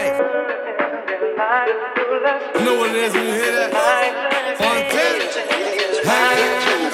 life. 0.00 0.18
You 2.54 2.64
know 2.64 2.76
what 2.78 2.90
it 2.90 2.96
is 2.96 3.12
hear 3.12 3.52
that? 3.56 3.70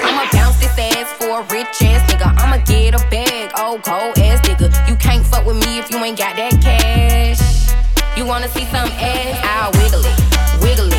I'ma 0.03 0.23
bounce 0.31 0.57
this 0.59 0.77
ass 0.77 1.11
for 1.13 1.41
a 1.41 1.43
rich 1.53 1.81
ass 1.83 2.11
nigga. 2.11 2.27
I'ma 2.37 2.57
get 2.65 2.95
a 2.95 3.03
bag, 3.09 3.51
old 3.59 3.83
cold 3.83 4.17
ass 4.19 4.41
nigga. 4.47 4.67
You 4.89 4.95
can't 4.95 5.25
fuck 5.25 5.45
with 5.45 5.57
me 5.65 5.79
if 5.79 5.89
you 5.91 5.97
ain't 6.03 6.17
got 6.17 6.35
that 6.35 6.59
cash. 6.61 7.39
You 8.17 8.25
wanna 8.25 8.47
see 8.49 8.65
some 8.65 8.89
ass? 8.99 9.39
I'll 9.43 9.71
wiggle 9.79 10.03
it, 10.03 10.17
wiggle 10.61 10.91
it, 10.91 10.96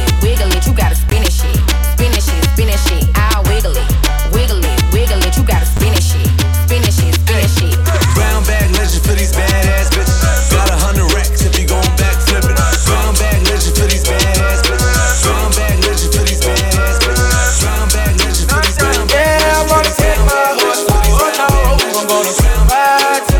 gonna 22.08 22.32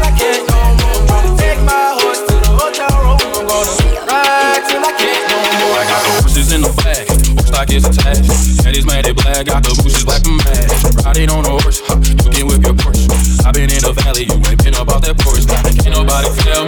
I 0.05 0.13
can't 0.13 0.45
no 0.45 0.93
more. 1.09 1.25
Take 1.41 1.61
my 1.65 1.97
horse 1.97 2.21
to 2.29 2.35
the 2.37 2.53
hotel 2.53 2.93
room. 3.01 3.17
I'm 3.17 3.49
gonna 3.49 3.73
I 4.85 4.93
can't 4.93 5.25
no 5.33 5.39
more. 5.41 5.77
I 5.81 5.85
got 5.89 6.01
the 6.05 6.13
horses 6.21 6.53
in 6.53 6.61
the 6.61 6.73
back, 6.77 7.09
mad 8.85 9.09
black, 9.17 9.47
got 9.49 9.65
the 9.65 9.73
black 10.05 10.23
and 10.29 10.37
mad. 10.45 10.69
Riding 11.05 11.31
on 11.33 11.49
a 11.49 11.57
horse, 11.65 11.81
your 12.61 12.77
i 13.49 13.51
been 13.51 13.73
in 13.73 13.81
the 13.81 13.97
valley, 14.05 14.29
you 14.29 14.37
ain't 14.45 14.61
been 14.63 14.77
about 14.77 15.01
that 15.09 15.17
Porsche. 15.17 15.49
Can't 15.81 15.97
nobody 15.97 16.29
tell 16.45 16.68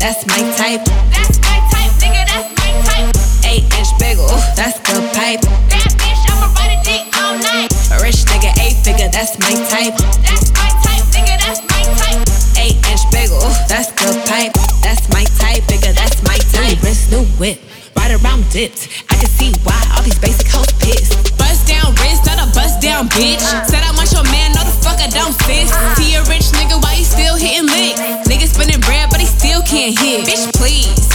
that's 0.00 0.26
my 0.26 0.40
type. 0.56 0.80
That's 1.12 1.36
my 1.44 1.60
type, 1.68 1.92
nigga, 2.00 2.24
that's 2.24 2.48
my 2.56 2.72
type. 2.88 3.12
Eight 3.44 3.64
inch 3.76 3.92
bagel, 4.00 4.32
that's 4.56 4.80
good 4.80 5.04
pipe. 5.12 5.44
Bad 5.68 5.92
bitch, 6.00 6.24
I'ma 6.32 6.48
ride 6.56 6.72
a 6.72 6.80
dick 6.80 7.04
all 7.20 7.36
night. 7.36 7.68
A 7.92 8.00
rich 8.00 8.24
nigga, 8.32 8.50
eight 8.64 8.80
figure, 8.80 9.12
that's 9.12 9.36
my 9.38 9.52
type. 9.68 9.94
That's 10.24 10.48
my 10.56 10.72
type, 10.80 11.04
nigga, 11.12 11.36
that's 11.44 11.60
my 11.68 11.84
type. 12.00 12.24
Eight 12.56 12.80
inch 12.88 13.04
bagel, 13.12 13.44
that's 13.68 13.92
good 13.92 14.16
pipe. 14.24 14.56
That's 14.80 15.04
my 15.12 15.24
type, 15.36 15.68
bigger, 15.68 15.92
that's 15.92 16.24
my 16.24 16.38
type. 16.48 16.80
New 16.80 16.88
wrist, 16.88 17.12
new 17.12 17.24
whip, 17.36 17.60
right 17.94 18.10
around 18.10 18.48
dipped. 18.48 18.88
I 19.12 19.20
can 19.20 19.28
see 19.28 19.52
why 19.68 19.76
all 19.94 20.02
these 20.02 20.18
basic 20.18 20.48
hoes 20.48 20.72
pissed. 20.80 21.36
Bust 21.36 21.59
down 21.66 21.94
wrist, 22.00 22.26
not 22.26 22.38
a 22.38 22.46
bust 22.52 22.80
down 22.80 23.08
bitch. 23.10 23.40
Uh-huh. 23.40 23.64
Said 23.66 23.82
I 23.82 23.90
want 23.96 24.12
your 24.12 24.24
man, 24.28 24.52
no 24.52 24.62
the 24.62 24.74
fuck 24.84 25.00
I 25.00 25.08
don't 25.08 25.34
sis. 25.48 25.72
See 25.98 26.14
uh-huh. 26.14 26.22
a 26.22 26.30
rich 26.30 26.52
nigga, 26.54 26.78
why 26.78 26.94
he 27.00 27.04
still 27.04 27.34
hitting 27.34 27.66
licks? 27.66 28.00
Nigga 28.28 28.46
spinning 28.46 28.80
bread, 28.84 29.08
but 29.10 29.18
he 29.18 29.26
still 29.26 29.62
can't 29.64 29.96
hit. 29.96 30.28
Bitch, 30.28 30.46
please. 30.54 31.08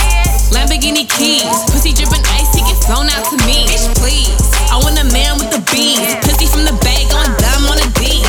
Lamborghini 0.50 1.06
keys, 1.06 1.46
pussy 1.70 1.94
dripping 1.94 2.26
ice, 2.36 2.50
he 2.54 2.62
get 2.66 2.78
flown 2.84 3.08
out 3.14 3.24
to 3.30 3.38
me. 3.46 3.70
Bitch, 3.70 3.88
please. 4.02 4.34
I 4.74 4.82
want 4.82 4.98
a 4.98 5.08
man 5.14 5.38
with 5.38 5.54
the 5.54 5.62
beans, 5.70 6.04
pussy 6.26 6.50
from 6.50 6.66
the 6.66 6.76
bag 6.82 7.06
on 7.14 7.30
dumb 7.38 7.70
on 7.70 7.78
a 7.80 7.88
D. 7.96 8.25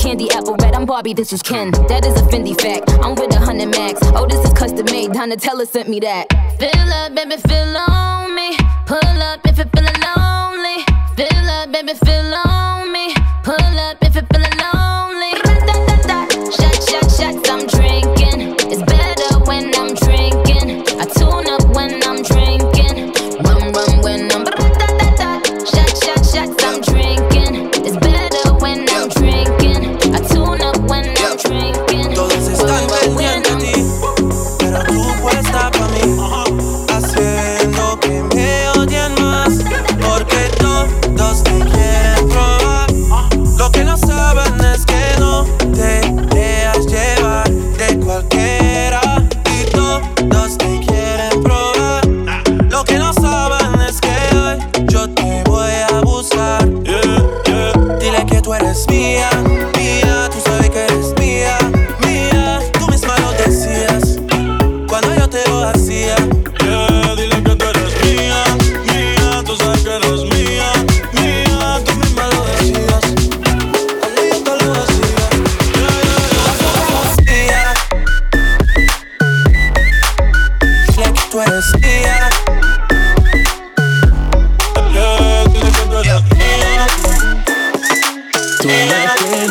candy 0.00 0.30
apple 0.30 0.56
red. 0.56 0.74
I'm 0.74 0.86
Barbie, 0.86 1.12
this 1.12 1.32
is 1.32 1.42
Ken. 1.42 1.70
That 1.88 2.06
is 2.06 2.16
a 2.16 2.24
Fendi 2.24 2.58
fact. 2.58 2.90
I'm 3.04 3.14
with 3.14 3.34
a 3.34 3.38
hundred 3.38 3.68
max. 3.68 4.00
Oh, 4.14 4.26
this 4.26 4.42
is 4.44 4.52
custom 4.54 4.86
made. 4.86 5.10
Donatella 5.10 5.66
sent 5.68 5.88
me 5.88 6.00
that. 6.00 6.26
Fill 6.58 6.92
up, 6.92 7.14
baby, 7.14 7.36
fill 7.36 7.76
on 7.76 8.34
me. 8.34 8.56
Pull 8.86 9.20
up 9.20 9.40
if 9.44 9.58
you're 9.58 9.68
feeling 9.76 10.00
lonely. 10.00 10.84
Fill 11.16 11.50
up, 11.50 11.70
baby, 11.72 11.92
fill 11.92 12.29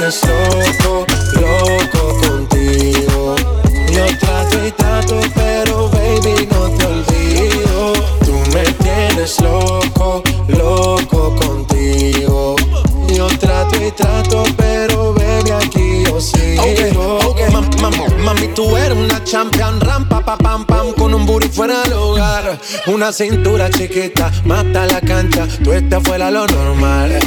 vuelves 0.10 0.22
loco, 0.28 1.06
loco 1.40 2.18
contigo. 2.28 3.36
Yo 3.92 4.06
trato 4.20 4.66
y 4.66 4.72
trato, 4.72 5.20
pero 5.36 5.90
baby, 5.90 6.48
no 6.52 6.70
te 6.72 6.86
olvido. 6.86 7.94
Tú 8.26 8.34
me 8.54 8.64
tienes 8.84 9.40
loco, 9.42 10.24
loco 10.48 11.36
contigo. 11.36 12.56
Yo 13.14 13.28
trato 13.40 13.76
y 13.76 13.92
trato, 13.92 14.44
pero 14.58 15.14
baby, 15.14 15.52
aquí 15.52 16.04
yo 16.06 16.20
sigo. 16.20 16.64
Okay, 16.64 16.92
okay. 17.26 17.46
Mami, 18.24 18.48
tú 18.50 18.76
eres 18.78 18.98
una 18.98 19.24
champion 19.24 19.80
rampa, 19.80 20.24
pa, 20.24 20.38
pam, 20.38 20.66
pam, 20.66 20.94
con 20.94 21.14
un 21.14 21.26
booty 21.26 21.50
fuera 21.50 21.82
del 21.84 21.94
hogar. 21.94 22.60
Una 22.88 23.12
cintura 23.12 23.70
chiquita, 23.70 24.32
mata 24.46 24.86
la 24.86 25.02
cancha, 25.02 25.48
tú 25.64 25.72
estás 25.74 26.04
fuera 26.04 26.30
lo 26.30 26.46
normal 26.48 27.20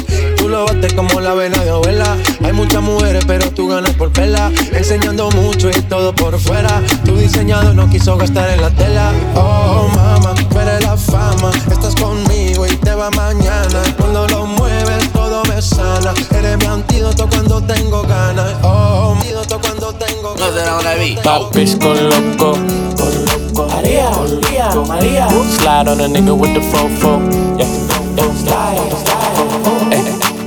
lo 0.53 0.65
bates 0.65 0.93
como 0.93 1.19
la 1.19 1.33
vena 1.33 1.57
de 1.63 1.71
abuela. 1.71 2.15
Hay 2.43 2.53
muchas 2.53 2.83
mujeres, 2.83 3.25
pero 3.25 3.49
tú 3.49 3.69
ganas 3.69 3.89
por 3.95 4.11
pela. 4.11 4.51
Enseñando 4.71 5.31
mucho 5.31 5.67
y 5.71 5.81
todo 5.81 6.13
por 6.13 6.39
fuera. 6.39 6.79
Tu 7.03 7.17
diseñado 7.17 7.73
no 7.73 7.89
quiso 7.89 8.17
gastar 8.17 8.51
en 8.51 8.61
la 8.61 8.69
tela. 8.69 9.11
Oh, 9.33 9.89
mama, 9.95 10.35
tú 10.35 10.59
eres 10.59 10.81
la 10.81 10.95
fama. 10.95 11.49
Estás 11.71 11.95
conmigo 11.95 12.67
y 12.67 12.75
te 12.75 12.93
va 12.93 13.09
mañana. 13.09 13.81
Cuando 13.97 14.27
lo 14.27 14.45
mueves, 14.45 15.11
todo 15.11 15.41
me 15.45 15.59
sana. 15.59 16.13
Eres 16.29 16.55
mi 16.59 16.65
antídoto 16.67 17.27
cuando 17.27 17.59
tengo 17.63 18.03
ganas. 18.03 18.53
Oh, 18.61 19.15
antídoto 19.17 19.59
cuando 19.59 19.91
tengo 19.95 20.35
ganas. 20.35 20.53
No 20.53 20.59
será 20.59 20.77
una 20.77 21.23
Papis 21.23 21.75
con 21.77 21.97
loco, 21.97 22.59
con 22.95 23.25
loco. 23.25 23.67
María, 23.69 24.11
María, 24.11 24.69
María. 24.87 25.27
Slide 25.57 25.89
on 25.89 25.99
a 25.99 26.07
nigga 26.07 26.35
with 26.35 26.53
the 26.53 26.61
fofo. 26.61 27.19
Yeah, 27.57 27.65
yeah. 27.65 28.33
Slide, 28.43 29.03
slide. 29.03 29.12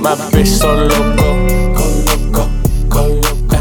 My 0.07 0.15
bitch 0.31 0.47
so 0.47 0.73
loco, 0.73 1.35
con 1.75 2.05
loco, 2.07 2.49
con 2.89 3.21
loco. 3.21 3.57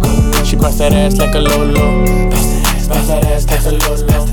Go 0.00 0.44
She 0.44 0.56
bust 0.56 0.78
that 0.78 0.94
ass 0.94 1.18
like 1.18 1.34
a 1.34 1.40
lolo. 1.40 2.06
Bust 2.30 3.08
that 3.08 3.26
ass 3.26 3.44
like 3.46 3.66
a 3.66 3.72
lolo. 3.72 4.24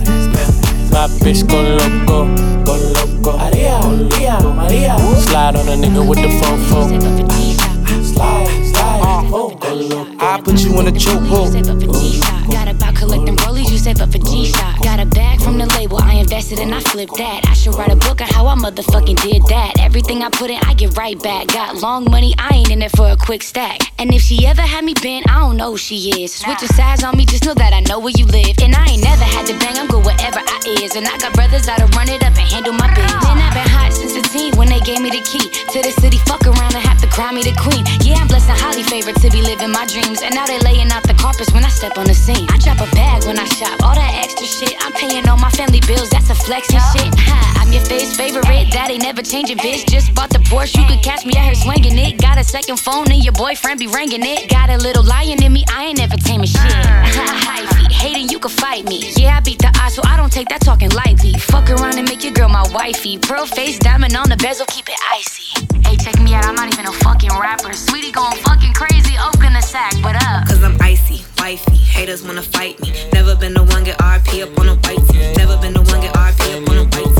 My 0.93 1.07
bitch 1.19 1.43
con 1.49 1.75
loco, 1.75 2.23
con 2.63 2.79
loco. 2.93 3.37
María, 3.37 3.79
María, 3.81 4.39
María. 4.39 4.97
Slide 5.19 5.57
on 5.57 5.67
a 5.67 5.75
nigga 5.75 6.07
with 6.07 6.21
the 6.21 6.29
fofo. 6.39 6.87
Slide, 8.01 8.47
slide. 8.63 9.01
Uh, 9.03 9.35
oh, 9.35 9.51
uh, 9.51 9.57
con 9.57 9.71
uh, 9.71 9.75
loco. 9.75 10.23
I 10.23 10.39
put 10.39 10.63
you 10.63 10.79
in 10.79 10.87
a 10.87 10.91
chokehold. 10.91 11.51
Got 12.49 12.69
about 12.69 12.95
collecting 12.95 13.35
rollies, 13.43 13.69
you 13.69 13.77
save 13.77 13.99
up 13.99 14.13
for 14.13 14.19
G-Shock. 14.19 14.83
Got 14.83 15.01
a 15.01 15.05
bag 15.05 15.36
invested 16.47 16.63
and 16.63 16.73
I 16.73 16.79
flipped 16.79 17.17
that. 17.17 17.45
I 17.47 17.53
should 17.53 17.75
write 17.75 17.91
a 17.91 17.95
book 17.95 18.21
on 18.21 18.27
how 18.27 18.47
I 18.47 18.55
motherfucking 18.55 19.21
did 19.21 19.43
that. 19.47 19.79
Everything 19.79 20.23
I 20.23 20.29
put 20.29 20.49
in, 20.49 20.59
I 20.63 20.73
get 20.73 20.95
right 20.97 21.19
back. 21.21 21.47
Got 21.47 21.81
long 21.81 22.09
money, 22.09 22.33
I 22.37 22.55
ain't 22.55 22.71
in 22.71 22.81
it 22.81 22.91
for 22.95 23.09
a 23.09 23.17
quick 23.17 23.43
stack. 23.43 23.81
And 23.99 24.13
if 24.13 24.21
she 24.21 24.45
ever 24.45 24.61
had 24.61 24.83
me 24.83 24.93
bent, 24.93 25.29
I 25.29 25.39
don't 25.39 25.57
know 25.57 25.71
who 25.71 25.77
she 25.77 26.23
is. 26.23 26.33
Switching 26.33 26.69
sides 26.69 27.03
on 27.03 27.17
me, 27.17 27.25
just 27.25 27.45
know 27.45 27.53
that 27.53 27.73
I 27.73 27.81
know 27.81 27.99
where 27.99 28.13
you 28.15 28.25
live. 28.25 28.55
And 28.61 28.75
I 28.75 28.85
ain't 28.95 29.03
never 29.03 29.23
had 29.23 29.45
to 29.47 29.57
bang, 29.59 29.77
I'm 29.77 29.87
good 29.87 30.05
wherever 30.05 30.39
I 30.39 30.57
is. 30.83 30.95
And 30.95 31.07
I 31.07 31.17
got 31.17 31.33
brothers 31.33 31.65
that'll 31.65 31.89
run 31.97 32.09
it 32.09 32.23
up 32.23 32.35
and 32.37 32.47
handle 32.47 32.73
my 32.73 32.87
business. 32.93 33.23
Then 33.23 33.37
I've 33.37 33.53
been 33.53 33.67
hot 33.67 33.91
since 33.93 34.15
a 34.15 34.23
teen 34.29 34.55
when 34.55 34.69
they 34.69 34.79
gave 34.81 35.01
me 35.01 35.09
the 35.09 35.23
key 35.27 35.43
to 35.43 35.77
the 35.81 35.91
city. 35.99 36.17
Fuck 36.29 36.45
around 36.47 36.75
and 36.75 36.83
have 36.83 37.01
to 37.01 37.07
crown 37.07 37.35
me 37.35 37.43
the 37.43 37.55
queen. 37.59 37.83
Yeah, 38.05 38.21
I'm 38.21 38.27
blessed 38.27 38.49
and 38.49 38.59
highly 38.59 38.83
favored 38.83 39.17
to 39.19 39.27
be 39.29 39.41
living 39.41 39.71
my 39.71 39.85
dreams. 39.87 40.21
And 40.21 40.33
now 40.35 40.45
they 40.45 40.59
laying 40.59 40.86
out 41.39 41.53
when 41.53 41.63
I 41.63 41.69
step 41.69 41.97
on 41.97 42.05
the 42.05 42.13
scene. 42.13 42.45
I 42.49 42.57
drop 42.57 42.79
a 42.81 42.89
bag 42.95 43.25
when 43.25 43.37
I 43.37 43.45
shop, 43.45 43.81
all 43.83 43.95
that 43.95 44.13
extra 44.23 44.45
shit. 44.45 44.75
I'm 44.81 44.91
paying 44.93 45.27
all 45.29 45.37
my 45.37 45.49
family 45.51 45.81
bills, 45.85 46.09
that's 46.09 46.29
a 46.29 46.35
flex 46.35 46.69
and 46.73 46.81
shit. 46.93 47.13
Ha, 47.13 47.61
I'm 47.61 47.71
your 47.71 47.83
face 47.85 48.15
favorite, 48.15 48.45
that 48.73 48.89
ain't 48.89 49.03
never 49.03 49.21
changing, 49.21 49.57
bitch. 49.57 49.87
Just 49.87 50.13
bought 50.13 50.29
the 50.29 50.39
Porsche, 50.39 50.77
you 50.77 50.85
could 50.87 51.03
catch 51.03 51.25
me 51.25 51.33
out 51.37 51.45
here 51.45 51.55
swinging 51.55 51.97
it. 51.97 52.19
Got 52.19 52.37
a 52.37 52.43
second 52.43 52.77
phone 52.79 53.11
and 53.11 53.23
your 53.23 53.33
boyfriend 53.33 53.79
be 53.79 53.87
ringing 53.87 54.25
it. 54.25 54.49
Got 54.49 54.69
a 54.69 54.77
little 54.77 55.03
lion 55.03 55.41
in 55.43 55.53
me, 55.53 55.63
I 55.69 55.85
ain't 55.87 55.97
never 55.97 56.17
taming 56.17 56.47
shit. 56.47 56.61
Mm. 56.61 57.03
Hyphy, 57.47 57.91
hating 57.91 58.29
you 58.29 58.39
can 58.39 58.51
fight 58.51 58.85
me. 58.85 59.11
Yeah, 59.15 59.37
I 59.37 59.39
beat 59.41 59.59
the 59.59 59.71
odds, 59.81 59.95
so 59.95 60.01
I 60.05 60.17
don't 60.17 60.31
take 60.31 60.49
that 60.49 60.61
talking 60.61 60.89
lightly. 60.89 61.33
Fuck 61.33 61.69
around 61.69 61.97
and 61.97 62.07
make 62.07 62.23
your 62.23 62.33
girl 62.33 62.46
wifey. 62.77 63.17
Pearl 63.17 63.45
face, 63.45 63.79
diamond 63.79 64.15
on 64.15 64.29
the 64.29 64.37
bezel, 64.37 64.65
keep 64.67 64.87
it 64.87 64.99
icy. 65.11 65.49
Hey, 65.85 65.97
check 65.97 66.19
me 66.21 66.33
out, 66.35 66.45
I'm 66.45 66.55
not 66.55 66.71
even 66.71 66.85
a 66.85 66.91
fucking 67.05 67.31
rapper. 67.31 67.73
Sweetie 67.73 68.11
going 68.11 68.37
fucking 68.45 68.73
crazy, 68.73 69.15
open 69.17 69.53
the 69.53 69.61
sack, 69.61 69.93
what 70.03 70.15
up? 70.15 70.47
Cause 70.47 70.63
I'm 70.63 70.77
icy, 70.81 71.25
wifey. 71.39 71.75
Haters 71.75 72.23
wanna 72.23 72.43
fight 72.43 72.79
me. 72.81 72.93
Never 73.13 73.35
been 73.35 73.53
the 73.53 73.63
one 73.63 73.83
get 73.83 73.97
RP 73.97 74.43
up 74.43 74.59
on 74.59 74.69
a 74.69 74.75
white. 74.85 75.05
Never 75.37 75.57
been 75.57 75.73
the 75.73 75.81
one 75.81 76.01
get 76.01 76.13
RP 76.13 76.61
up 76.61 76.69
on 76.69 76.77
a 76.77 76.85
white. 76.85 77.16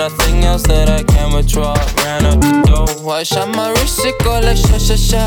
Nothing 0.00 0.44
else 0.44 0.62
that 0.62 0.88
I 0.88 1.02
can 1.02 1.34
withdraw. 1.34 1.74
Ran 2.02 2.24
up 2.24 2.40
the 2.40 2.52
dough, 2.64 3.10
I 3.10 3.22
shot 3.22 3.48
my 3.54 3.68
wrist, 3.72 4.00
it 4.02 4.16
go 4.24 4.40
like 4.40 4.56
sha 4.56 4.78
sha 4.78 4.96
sha, 4.96 5.24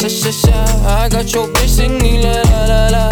sha 0.00 0.08
sha 0.08 0.30
sha. 0.30 0.58
I 0.88 1.10
got 1.10 1.30
your 1.34 1.46
bitch 1.48 1.68
singing 1.76 2.22
la 2.22 2.40
la 2.50 2.60
la 2.72 2.82
la. 2.94 3.04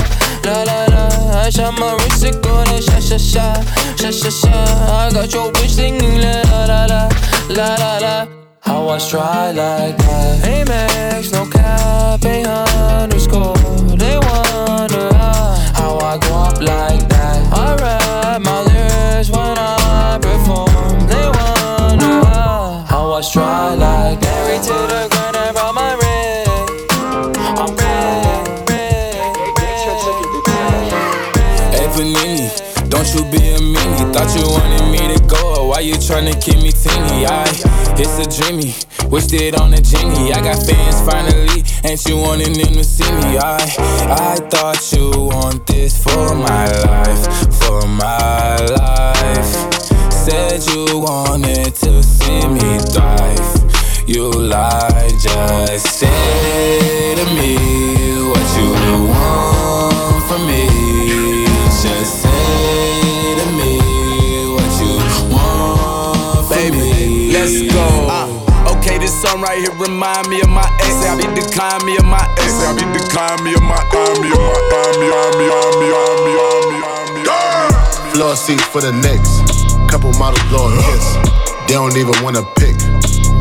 La 0.46 0.56
la 0.68 0.78
la, 0.92 1.04
I 1.44 1.50
shot 1.50 1.78
my 1.78 1.92
wrist, 1.96 2.24
it 2.24 2.42
go 2.42 2.54
like 2.70 2.82
sha 2.82 2.98
sha 2.98 3.18
sha, 3.18 3.46
sha 4.00 4.10
sha 4.10 4.30
sha. 4.30 4.54
I 5.04 5.10
got 5.12 5.30
your 5.34 5.52
bitch 5.52 5.74
singing 5.76 6.16
la 6.24 6.34
la 6.50 6.60
la 6.70 6.80
la, 6.92 7.02
la 7.58 7.68
la 7.82 7.92
la. 8.04 8.26
How 8.60 8.88
I 8.88 8.98
stride 8.98 9.56
like 9.56 9.98
that? 9.98 10.44
Amex, 10.48 11.32
no 11.34 11.44
cap, 11.44 12.24
ain't 12.24 12.46
underscore. 12.46 13.56
They 14.00 14.16
wonder 14.16 15.12
how 15.78 15.98
I 16.10 16.16
go 16.24 16.34
up 16.48 16.58
like 16.62 16.91
tryna 36.12 36.38
keep 36.44 36.56
me 36.56 36.70
teeny? 36.70 37.24
I, 37.24 37.44
it's 37.96 38.18
a 38.20 38.28
dreamy, 38.28 38.74
wished 39.08 39.32
it 39.32 39.58
on 39.58 39.72
a 39.72 39.80
genie. 39.80 40.32
I 40.34 40.42
got 40.42 40.60
fans 40.66 41.00
finally, 41.08 41.64
ain't 41.84 42.04
you 42.04 42.18
wanting 42.18 42.52
them 42.52 42.74
to 42.74 42.84
see 42.84 43.10
me? 43.10 43.38
I, 43.38 43.56
I 44.12 44.36
thought 44.50 44.92
you 44.92 45.08
want 45.32 45.66
this 45.66 46.02
for 46.02 46.34
my 46.34 46.68
life, 46.84 47.24
for 47.62 47.86
my 47.88 48.56
life. 48.76 49.52
Said 50.12 50.60
you 50.68 50.98
wanted 50.98 51.74
to 51.76 52.02
see 52.02 52.46
me 52.46 52.78
thrive. 52.92 54.06
You 54.06 54.30
lied, 54.30 55.12
just 55.18 55.98
say 55.98 57.14
to 57.16 57.24
me 57.32 57.56
what 58.28 58.46
you 58.58 59.08
want 59.08 60.22
from 60.28 60.46
me. 60.46 60.71
Let's 67.32 67.72
go. 67.72 67.84
Uh, 68.08 68.76
okay, 68.76 68.98
this 68.98 69.10
song 69.10 69.40
right 69.40 69.58
here 69.58 69.72
remind 69.80 70.28
me 70.28 70.40
of 70.44 70.52
my 70.52 70.68
ex. 70.84 70.92
Say 71.00 71.08
I 71.08 71.16
be 71.16 71.26
decline 71.32 71.80
me 71.88 71.96
of 71.96 72.04
my 72.04 72.22
ex. 72.38 72.52
Say 72.52 72.68
I 72.68 72.76
be 72.76 72.84
decline 72.92 73.40
me 73.42 73.56
of 73.56 73.64
my, 73.64 73.80
me 74.20 74.28
of 74.28 74.44
my, 74.68 74.92
me, 75.00 75.08
of 75.08 75.32
me, 75.40 75.88
of 75.88 76.12
me, 76.20 76.32
of. 76.36 76.52
Floor 78.12 78.36
seats 78.36 78.64
for 78.68 78.84
the 78.84 78.92
Knicks. 78.92 79.40
Couple 79.88 80.12
models 80.20 80.44
blow 80.52 80.68
a 80.68 80.76
kiss. 80.84 81.06
They 81.66 81.74
don't 81.74 81.96
even 81.96 82.12
wanna 82.22 82.44
pick. 82.60 82.76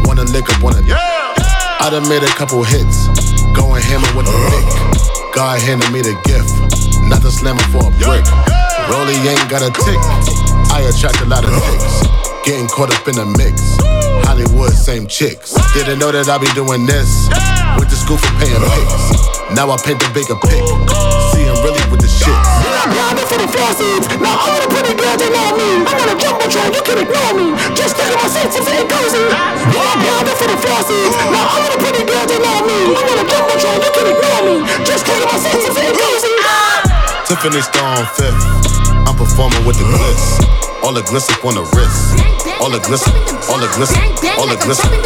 Wanna 0.07 0.23
lick 0.31 0.47
up, 0.47 0.63
wanna. 0.63 0.81
I 0.87 1.89
done 1.91 2.07
made 2.07 2.23
a 2.23 2.31
couple 2.39 2.63
hits. 2.63 3.07
Going 3.51 3.83
hammer 3.83 4.07
with 4.15 4.31
a 4.31 4.35
dick. 4.55 5.35
God 5.35 5.59
handed 5.59 5.91
me 5.91 6.01
the 6.01 6.15
gift. 6.23 6.55
Not 7.03 7.21
the 7.21 7.31
slammer 7.31 7.63
for 7.71 7.87
a 7.87 7.91
brick. 7.99 8.23
Rolly 8.87 9.15
ain't 9.27 9.49
got 9.51 9.63
a 9.63 9.71
tick. 9.83 9.99
I 10.71 10.87
attract 10.87 11.19
a 11.21 11.25
lot 11.27 11.43
of 11.43 11.51
chicks. 11.51 12.30
Getting 12.41 12.65
caught 12.67 12.89
up 12.89 13.05
in 13.05 13.13
the 13.13 13.25
mix. 13.37 13.61
Hollywood, 14.25 14.73
same 14.73 15.05
chicks. 15.05 15.53
Didn't 15.77 16.01
know 16.01 16.09
that 16.09 16.25
I'd 16.25 16.41
be 16.41 16.49
doing 16.57 16.89
this. 16.89 17.29
Went 17.77 17.85
to 17.93 17.97
school 17.97 18.17
for 18.17 18.33
paying 18.41 18.57
pics. 18.57 19.05
Now 19.53 19.69
I 19.69 19.77
paint 19.77 20.01
the 20.01 20.09
bigger 20.09 20.33
pic. 20.41 20.65
See, 21.37 21.45
I'm 21.45 21.61
really 21.61 21.85
with 21.93 22.01
the 22.01 22.09
shit. 22.09 22.33
Grinding 22.89 23.29
for 23.29 23.37
the 23.37 23.45
flossies. 23.45 24.09
Now 24.17 24.41
all 24.41 24.57
the 24.57 24.65
pretty 24.73 24.97
girls 24.97 25.21
they 25.21 25.29
know 25.29 25.53
me. 25.53 25.85
I'm 25.85 26.01
on 26.01 26.09
a 26.09 26.17
jumbotron, 26.17 26.73
you 26.73 26.81
can 26.81 26.97
ignore 27.05 27.33
me. 27.37 27.47
Just 27.77 27.93
at 28.01 28.09
my 28.17 28.25
seats 28.25 28.57
and 28.57 28.65
feel 28.65 28.89
cozy. 28.89 29.21
Grinding 30.01 30.37
for 30.41 30.49
the 30.49 30.57
flossies. 30.57 31.13
Now 31.29 31.45
all 31.45 31.69
the 31.69 31.77
pretty 31.77 32.03
girls 32.09 32.25
they 32.25 32.41
know 32.41 32.57
me. 32.65 32.77
I'm 32.89 33.05
on 33.05 33.17
a 33.21 33.25
jumbotron, 33.29 33.77
you 33.85 33.91
can 33.93 34.05
ignore 34.17 34.41
me. 34.49 34.55
Just 34.81 35.05
at 35.05 35.21
my 35.29 35.37
seats 35.37 35.69
and 35.69 35.75
feel 35.77 35.93
cozy. 35.93 36.33
Tiffany 37.29 37.61
Stone 37.61 38.05
fifth. 38.17 38.41
I'm 39.05 39.13
performing 39.13 39.61
with 39.61 39.77
the 39.77 39.85
bliss. 39.85 40.41
All 40.81 40.93
the 40.93 41.01
up 41.05 41.45
on 41.45 41.53
the 41.53 41.61
wrist. 41.77 42.17
All 42.57 42.69
the 42.69 42.79
gliss, 42.81 43.05
all 43.49 43.57
the 43.61 43.69
all 44.37 44.47
the 44.49 44.57
gliss, 44.65 44.81
all 44.81 44.89
the 44.97 45.05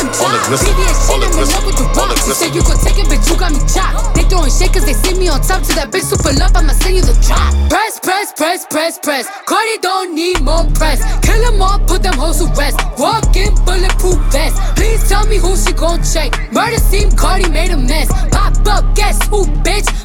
all 1.11 1.19
the 1.19 1.27
gliss, 1.27 1.51
all 1.51 2.07
the 2.07 2.15
You 2.15 2.31
gliss. 2.31 2.35
said 2.35 2.55
you 2.55 2.63
gon' 2.63 2.79
take 2.79 2.99
it, 2.99 3.07
bitch, 3.11 3.27
you 3.27 3.35
got 3.35 3.51
me 3.51 3.59
chopped. 3.67 4.15
They 4.15 4.23
throwing 4.23 4.51
shit 4.51 4.71
cause 4.71 4.85
they 4.85 4.93
see 4.95 5.19
me 5.19 5.27
on 5.27 5.41
top 5.41 5.63
to 5.63 5.75
that 5.75 5.91
bitch 5.91 6.07
super 6.07 6.31
love, 6.31 6.55
I'ma 6.55 6.71
send 6.79 6.95
you 6.95 7.01
the 7.03 7.15
drop. 7.19 7.51
Press, 7.69 7.99
press, 7.99 8.31
press, 8.31 8.65
press, 8.67 8.99
press. 8.99 9.27
Cardi 9.45 9.77
don't 9.83 10.15
need 10.15 10.39
more 10.41 10.63
press. 10.79 11.03
Kill 11.23 11.39
them 11.43 11.61
all, 11.61 11.79
put 11.79 12.03
them 12.03 12.15
hoes 12.15 12.39
to 12.39 12.47
rest. 12.55 12.79
Walk 12.97 13.35
in 13.35 13.51
bulletproof 13.67 14.19
vest. 14.31 14.55
Please 14.79 15.03
tell 15.07 15.27
me 15.27 15.35
who 15.37 15.55
she 15.55 15.71
gon' 15.75 15.99
check. 16.03 16.31
Murder 16.51 16.79
scene, 16.79 17.11
Cardi 17.15 17.49
made 17.51 17.71
a 17.71 17.77
mess. 17.77 18.07
Pop 18.31 18.55
up, 18.67 18.83
guess 18.95 19.19
who, 19.27 19.43
bitch? 19.63 19.87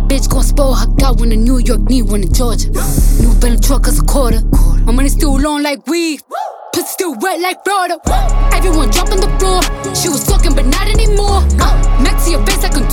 Bad 0.00 0.10
bitch 0.10 0.28
gon' 0.28 0.42
spoil 0.42 0.74
her. 0.74 0.86
Got 0.86 1.18
one 1.18 1.32
in 1.32 1.44
New 1.44 1.58
York, 1.58 1.80
need 1.88 2.02
one 2.02 2.22
in 2.22 2.32
Georgia. 2.32 2.68
New 3.20 3.32
Bentley 3.40 3.60
truck 3.60 3.86
is 3.86 3.98
a 3.98 4.04
quarter. 4.04 4.40
My 4.84 4.92
money 4.92 5.08
still 5.08 5.38
long 5.38 5.62
like 5.62 5.86
weed. 5.86 6.20
Pussy 6.72 6.86
still 6.86 7.14
wet 7.20 7.40
like 7.40 7.62
Florida. 7.64 7.98
Everyone 8.52 8.90
on 9.12 9.20
the 9.20 9.30
floor. 9.38 9.62
She 9.94 10.08
was 10.08 10.24
talking, 10.24 10.54
but 10.54 10.66
not 10.66 10.88
anymore. 10.88 11.42
Uh, 11.60 11.88
to 12.24 12.30
your 12.30 12.44
face 12.46 12.62
like 12.62 12.76
a 12.76 12.84